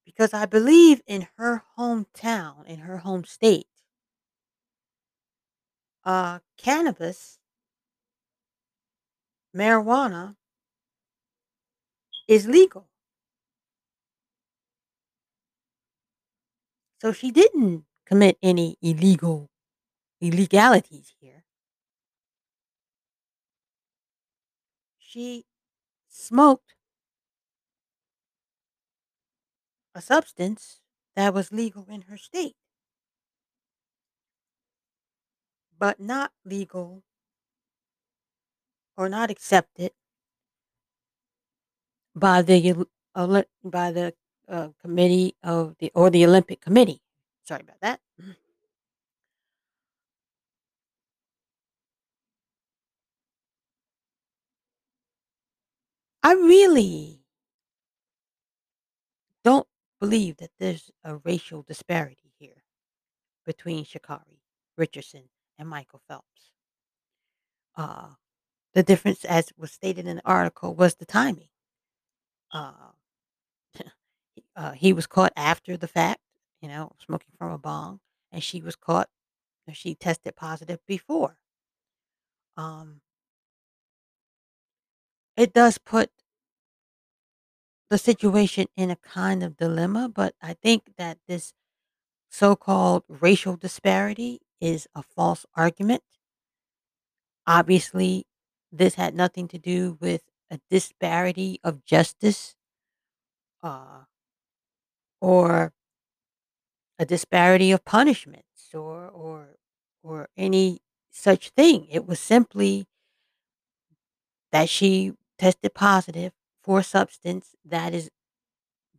because 0.04 0.32
I 0.32 0.46
believe 0.46 1.02
in 1.06 1.26
her 1.36 1.64
hometown, 1.76 2.64
in 2.66 2.80
her 2.80 2.98
home 2.98 3.24
state, 3.24 3.66
uh, 6.04 6.38
cannabis, 6.56 7.38
marijuana 9.54 10.36
is 12.28 12.46
legal. 12.46 12.88
So 17.00 17.12
she 17.12 17.30
didn't 17.32 17.84
commit 18.06 18.38
any 18.42 18.76
illegal 18.80 19.50
illegalities 20.20 21.12
here. 21.20 21.45
She 25.08 25.44
smoked 26.08 26.74
a 29.94 30.02
substance 30.02 30.80
that 31.14 31.32
was 31.32 31.52
legal 31.52 31.86
in 31.88 32.02
her 32.02 32.16
state, 32.16 32.56
but 35.78 36.00
not 36.00 36.32
legal 36.44 37.04
or 38.96 39.08
not 39.08 39.30
accepted 39.30 39.92
by 42.16 42.42
the 42.42 42.86
by 43.62 43.92
the 43.92 44.12
uh, 44.48 44.70
committee 44.82 45.36
of 45.44 45.76
the 45.78 45.92
or 45.94 46.10
the 46.10 46.26
Olympic 46.26 46.60
Committee. 46.60 47.00
Sorry 47.44 47.62
about 47.62 47.80
that. 47.80 48.00
I 56.26 56.32
really 56.32 57.20
don't 59.44 59.68
believe 60.00 60.38
that 60.38 60.50
there's 60.58 60.90
a 61.04 61.18
racial 61.18 61.62
disparity 61.62 62.32
here 62.40 62.64
between 63.44 63.84
Sha'Carri 63.84 64.40
Richardson 64.76 65.28
and 65.56 65.68
Michael 65.68 66.02
Phelps. 66.08 66.50
Uh, 67.76 68.08
the 68.74 68.82
difference, 68.82 69.24
as 69.24 69.52
was 69.56 69.70
stated 69.70 70.08
in 70.08 70.16
the 70.16 70.22
article, 70.26 70.74
was 70.74 70.96
the 70.96 71.06
timing. 71.06 71.46
Uh, 72.52 72.72
uh, 74.56 74.72
he 74.72 74.92
was 74.92 75.06
caught 75.06 75.32
after 75.36 75.76
the 75.76 75.86
fact, 75.86 76.22
you 76.60 76.68
know, 76.68 76.90
smoking 76.98 77.34
from 77.38 77.52
a 77.52 77.58
bong, 77.58 78.00
and 78.32 78.42
she 78.42 78.60
was 78.60 78.74
caught. 78.74 79.08
She 79.72 79.94
tested 79.94 80.34
positive 80.34 80.80
before. 80.88 81.38
Um, 82.56 83.00
it 85.36 85.52
does 85.52 85.78
put 85.78 86.10
the 87.90 87.98
situation 87.98 88.68
in 88.76 88.90
a 88.92 88.96
kind 88.96 89.42
of 89.42 89.56
dilemma, 89.56 90.08
but 90.08 90.34
I 90.40 90.54
think 90.54 90.94
that 90.98 91.18
this 91.26 91.52
so-called 92.30 93.04
racial 93.08 93.56
disparity 93.56 94.40
is 94.60 94.88
a 94.94 95.02
false 95.02 95.46
argument. 95.54 96.02
Obviously, 97.46 98.26
this 98.70 98.94
had 98.96 99.14
nothing 99.14 99.48
to 99.48 99.58
do 99.58 99.96
with 100.00 100.22
a 100.50 100.60
disparity 100.70 101.58
of 101.64 101.84
justice 101.84 102.54
uh, 103.62 104.04
or 105.20 105.72
a 106.98 107.04
disparity 107.06 107.70
of 107.72 107.84
punishments 107.84 108.74
or 108.74 109.08
or 109.08 109.56
or 110.02 110.28
any 110.36 110.80
such 111.10 111.50
thing. 111.50 111.86
It 111.90 112.06
was 112.06 112.20
simply 112.20 112.86
that 114.52 114.68
she 114.68 115.12
tested 115.38 115.74
positive 115.74 116.32
for 116.62 116.80
a 116.80 116.84
substance 116.84 117.54
that 117.64 117.94
is 117.94 118.10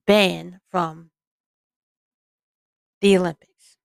banned 0.05 0.59
from 0.69 1.11
the 3.01 3.17
Olympics. 3.17 3.77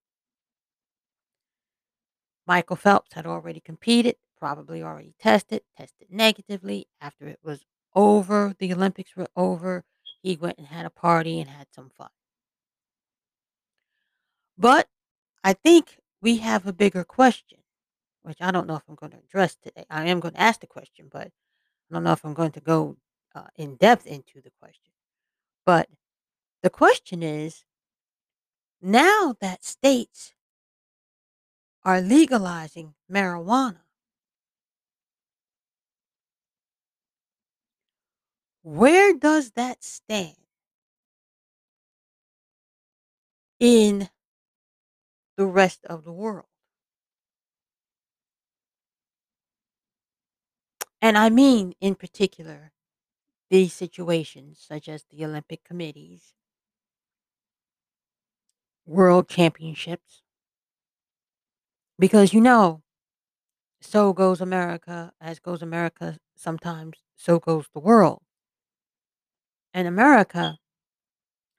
Michael 2.45 2.75
Phelps 2.75 3.13
had 3.13 3.25
already 3.25 3.59
competed, 3.59 4.15
probably 4.37 4.81
already 4.83 5.13
tested, 5.19 5.61
tested 5.77 6.07
negatively. 6.09 6.87
After 6.99 7.27
it 7.27 7.39
was 7.43 7.65
over, 7.95 8.53
the 8.57 8.73
Olympics 8.73 9.15
were 9.15 9.27
over, 9.35 9.83
he 10.21 10.35
went 10.35 10.57
and 10.57 10.67
had 10.67 10.85
a 10.85 10.89
party 10.89 11.39
and 11.39 11.49
had 11.49 11.67
some 11.73 11.89
fun. 11.89 12.09
But 14.57 14.87
I 15.43 15.53
think 15.53 15.99
we 16.21 16.37
have 16.37 16.65
a 16.65 16.73
bigger 16.73 17.03
question, 17.03 17.59
which 18.23 18.37
I 18.41 18.51
don't 18.51 18.67
know 18.67 18.75
if 18.75 18.83
I'm 18.87 18.95
going 18.95 19.11
to 19.11 19.17
address 19.17 19.55
today. 19.55 19.85
I 19.89 20.07
am 20.07 20.19
going 20.19 20.33
to 20.33 20.41
ask 20.41 20.61
the 20.61 20.67
question, 20.67 21.09
but 21.11 21.31
I 21.93 21.97
don't 21.97 22.05
know 22.05 22.13
if 22.13 22.25
I'm 22.25 22.33
going 22.33 22.53
to 22.53 22.59
go 22.59 22.97
uh, 23.35 23.43
in 23.55 23.75
depth 23.75 24.07
into 24.07 24.41
the 24.41 24.49
question. 24.59 24.91
But 25.63 25.87
the 26.63 26.71
question 26.71 27.21
is 27.21 27.65
now 28.81 29.35
that 29.41 29.63
states 29.63 30.33
are 31.85 32.01
legalizing 32.01 32.95
marijuana, 33.11 33.81
where 38.63 39.13
does 39.13 39.51
that 39.51 39.83
stand 39.83 40.33
in 43.59 44.09
the 45.37 45.45
rest 45.45 45.85
of 45.85 46.05
the 46.05 46.11
world? 46.11 46.47
And 51.03 51.17
I 51.17 51.29
mean, 51.29 51.73
in 51.81 51.95
particular, 51.95 52.71
these 53.49 53.73
situations 53.73 54.63
such 54.65 54.87
as 54.87 55.03
the 55.11 55.25
Olympic 55.25 55.61
committees, 55.65 56.33
world 58.85 59.27
championships, 59.27 60.21
because 61.99 62.33
you 62.33 62.39
know, 62.39 62.83
so 63.81 64.13
goes 64.13 64.39
America, 64.39 65.11
as 65.19 65.39
goes 65.39 65.61
America, 65.61 66.19
sometimes 66.37 66.99
so 67.17 67.37
goes 67.37 67.65
the 67.73 67.81
world. 67.81 68.21
And 69.73 69.89
America 69.89 70.57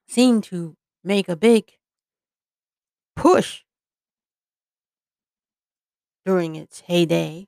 seemed 0.08 0.44
to 0.44 0.78
make 1.04 1.28
a 1.28 1.36
big 1.36 1.72
push 3.14 3.60
during 6.24 6.56
its 6.56 6.80
heyday 6.80 7.46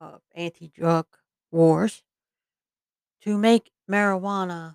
of 0.00 0.20
anti 0.36 0.68
drug 0.68 1.06
wars 1.52 2.02
to 3.20 3.38
make 3.38 3.70
marijuana 3.88 4.74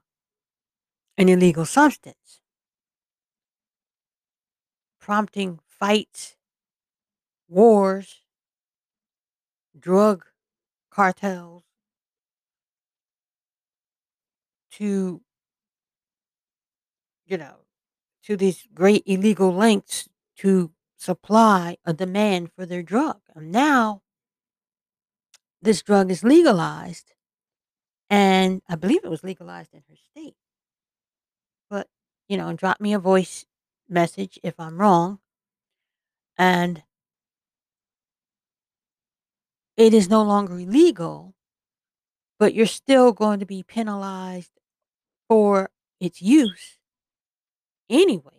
an 1.18 1.28
illegal 1.28 1.66
substance, 1.66 2.42
prompting 5.00 5.60
fights, 5.66 6.36
wars, 7.50 8.22
drug 9.78 10.26
cartels 10.92 11.64
to, 14.72 15.22
you 17.26 17.38
know, 17.38 17.56
to 18.24 18.38
these 18.38 18.68
great 18.74 19.04
illegal 19.06 19.54
lengths 19.54 20.08
to 20.38 20.72
supply 20.98 21.78
a 21.86 21.94
demand 21.94 22.52
for 22.56 22.66
their 22.66 22.84
drug. 22.84 23.20
And 23.36 23.52
now 23.52 24.02
this 25.62 25.82
drug 25.82 26.12
is 26.12 26.24
legalized, 26.24 27.14
and 28.10 28.62
I 28.70 28.76
believe 28.76 29.04
it 29.04 29.10
was 29.10 29.24
legalized 29.24 29.74
in 29.74 29.84
her 29.90 29.96
state. 29.96 30.36
But, 31.70 31.88
you 32.28 32.38
know, 32.38 32.54
drop 32.54 32.80
me 32.80 32.94
a 32.94 33.00
voice 33.00 33.46
message 33.90 34.40
if 34.44 34.60
I'm 34.60 34.78
wrong. 34.78 35.20
And 36.38 36.84
it 39.76 39.94
is 39.94 40.10
no 40.10 40.24
longer 40.24 40.60
illegal, 40.60 41.34
but 42.40 42.54
you're 42.54 42.66
still 42.66 43.12
going 43.12 43.40
to 43.40 43.46
be 43.46 43.64
penalized 43.64 44.52
for 45.28 45.70
its 46.00 46.22
use 46.22 46.78
anyways. 47.90 48.37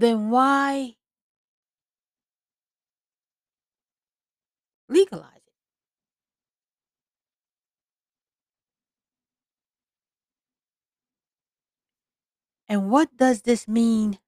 Then 0.00 0.30
why 0.30 0.96
legalize 4.88 5.36
it? 5.36 5.52
And 12.66 12.90
what 12.90 13.14
does 13.18 13.42
this 13.42 13.68
mean 13.68 14.18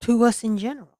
to 0.00 0.24
us 0.24 0.42
in 0.42 0.56
general? 0.56 0.96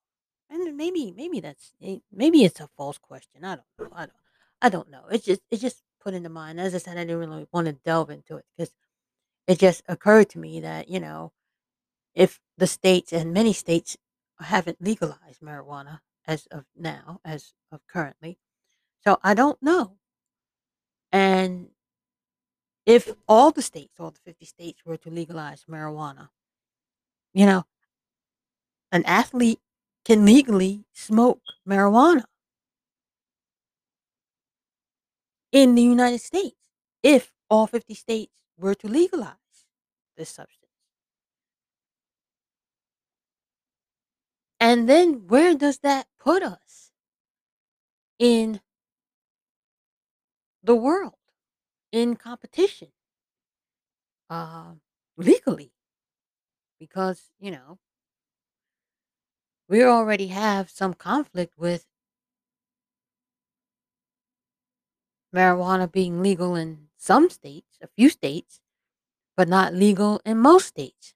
And 0.50 0.76
maybe 0.76 1.10
maybe 1.12 1.40
that's 1.40 1.72
eh, 1.82 1.98
maybe 2.12 2.44
it's 2.44 2.60
a 2.60 2.68
false 2.76 2.98
question. 2.98 3.44
I 3.44 3.56
don't 3.56 3.64
know. 3.78 3.88
I 3.92 4.00
don't 4.06 4.12
I 4.60 4.68
don't 4.68 4.90
know. 4.90 5.04
It's 5.10 5.24
just 5.24 5.40
it 5.50 5.58
just 5.58 5.82
put 6.02 6.12
into 6.12 6.28
mind. 6.28 6.60
As 6.60 6.74
I 6.74 6.78
said, 6.78 6.98
I 6.98 7.04
didn't 7.04 7.18
really 7.18 7.46
want 7.50 7.66
to 7.68 7.72
delve 7.72 8.10
into 8.10 8.36
it 8.36 8.44
because 8.56 8.74
it 9.46 9.58
just 9.58 9.82
occurred 9.88 10.30
to 10.30 10.38
me 10.38 10.60
that, 10.60 10.88
you 10.88 11.00
know, 11.00 11.32
if 12.14 12.40
the 12.58 12.66
states 12.66 13.12
and 13.12 13.32
many 13.32 13.52
states 13.52 13.96
haven't 14.40 14.80
legalized 14.80 15.40
marijuana 15.42 16.00
as 16.26 16.46
of 16.46 16.64
now, 16.76 17.20
as 17.24 17.52
of 17.72 17.80
currently. 17.86 18.38
So 19.02 19.18
I 19.22 19.34
don't 19.34 19.62
know. 19.62 19.96
And 21.12 21.68
if 22.86 23.12
all 23.28 23.50
the 23.50 23.62
states, 23.62 23.94
all 23.98 24.10
the 24.10 24.20
50 24.24 24.44
states 24.44 24.82
were 24.84 24.96
to 24.98 25.10
legalize 25.10 25.64
marijuana, 25.68 26.28
you 27.32 27.46
know, 27.46 27.64
an 28.92 29.04
athlete 29.04 29.60
can 30.04 30.24
legally 30.24 30.84
smoke 30.92 31.40
marijuana 31.68 32.24
in 35.52 35.74
the 35.74 35.82
United 35.82 36.20
States 36.20 36.56
if 37.02 37.32
all 37.48 37.66
50 37.66 37.94
states 37.94 38.32
were 38.60 38.74
to 38.76 38.88
legalize 38.88 39.34
this 40.16 40.28
substance. 40.28 40.56
And 44.60 44.88
then 44.88 45.26
where 45.26 45.54
does 45.54 45.78
that 45.78 46.06
put 46.18 46.42
us 46.42 46.92
in 48.18 48.60
the 50.62 50.74
world, 50.74 51.14
in 51.90 52.14
competition, 52.14 52.88
uh, 54.28 54.72
legally? 55.16 55.72
Because, 56.78 57.30
you 57.40 57.50
know, 57.50 57.78
we 59.68 59.82
already 59.82 60.26
have 60.26 60.68
some 60.68 60.92
conflict 60.92 61.54
with 61.56 61.86
marijuana 65.34 65.90
being 65.90 66.22
legal 66.22 66.54
in 66.54 66.89
some 67.00 67.30
states, 67.30 67.78
a 67.82 67.88
few 67.88 68.10
states, 68.10 68.60
but 69.36 69.48
not 69.48 69.74
legal 69.74 70.20
in 70.26 70.38
most 70.38 70.66
states. 70.66 71.14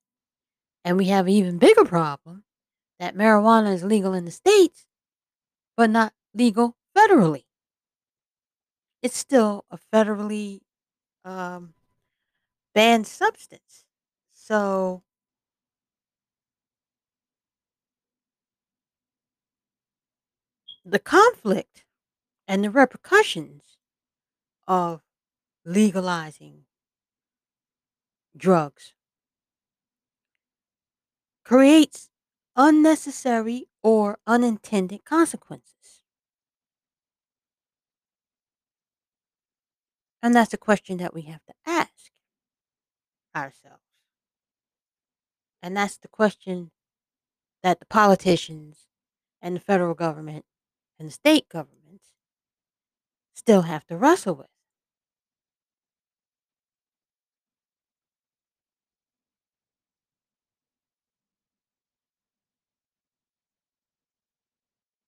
And 0.84 0.96
we 0.96 1.06
have 1.06 1.26
an 1.26 1.32
even 1.32 1.58
bigger 1.58 1.84
problem 1.84 2.44
that 2.98 3.16
marijuana 3.16 3.74
is 3.74 3.84
legal 3.84 4.14
in 4.14 4.24
the 4.24 4.30
states, 4.30 4.86
but 5.76 5.90
not 5.90 6.14
legal 6.34 6.76
federally. 6.96 7.44
It's 9.02 9.18
still 9.18 9.64
a 9.70 9.78
federally 9.92 10.60
um, 11.24 11.74
banned 12.74 13.06
substance. 13.06 13.84
So 14.32 15.02
the 20.84 20.98
conflict 20.98 21.84
and 22.46 22.64
the 22.64 22.70
repercussions 22.70 23.78
of 24.66 25.02
legalizing 25.64 26.64
drugs 28.36 28.94
creates 31.44 32.10
unnecessary 32.56 33.66
or 33.82 34.18
unintended 34.26 35.04
consequences. 35.04 36.02
And 40.22 40.34
that's 40.34 40.54
a 40.54 40.58
question 40.58 40.96
that 40.98 41.12
we 41.12 41.22
have 41.22 41.44
to 41.44 41.54
ask 41.66 42.10
ourselves. 43.36 43.82
And 45.62 45.76
that's 45.76 45.98
the 45.98 46.08
question 46.08 46.70
that 47.62 47.80
the 47.80 47.86
politicians 47.86 48.86
and 49.42 49.56
the 49.56 49.60
federal 49.60 49.94
government 49.94 50.44
and 50.98 51.08
the 51.08 51.12
state 51.12 51.48
governments 51.48 52.06
still 53.34 53.62
have 53.62 53.86
to 53.86 53.96
wrestle 53.96 54.34
with. 54.34 54.53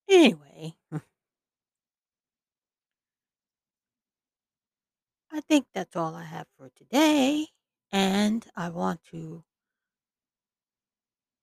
Anyway, 0.09 0.75
hmm. 0.91 0.97
I 5.31 5.41
think 5.41 5.67
that's 5.73 5.95
all 5.95 6.15
I 6.15 6.23
have 6.23 6.47
for 6.57 6.69
today. 6.69 7.47
And 7.91 8.45
I 8.55 8.69
want 8.69 9.03
to 9.11 9.43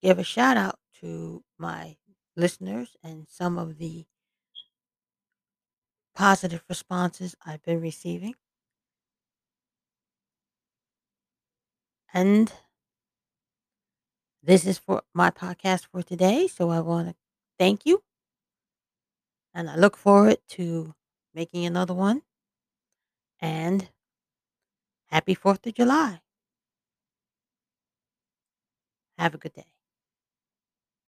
give 0.03 0.19
a 0.19 0.25
shout 0.25 0.57
out 0.57 0.79
to 1.01 1.43
my 1.59 1.97
listeners 2.37 2.97
and 3.03 3.27
some 3.29 3.59
of 3.59 3.79
the 3.79 4.07
positive 6.15 6.65
responses 6.69 7.35
I've 7.45 7.63
been 7.63 7.81
receiving. 7.81 8.35
And 12.13 12.53
this 14.43 14.67
is 14.67 14.79
for 14.79 15.03
my 15.13 15.31
podcast 15.31 15.87
for 15.91 16.03
today. 16.03 16.47
So 16.47 16.71
I 16.71 16.81
want 16.81 17.09
to 17.09 17.15
thank 17.59 17.85
you. 17.87 18.03
And 19.55 19.71
I 19.71 19.77
look 19.77 19.97
forward 19.97 20.39
to 20.51 20.95
making 21.33 21.65
another 21.65 21.95
one. 21.95 22.23
And 23.41 23.89
happy 25.07 25.35
4th 25.35 25.67
of 25.67 25.75
July. 25.75 26.21
Have 29.19 29.35
a 29.35 29.39
good 29.39 29.53
day. 29.55 29.74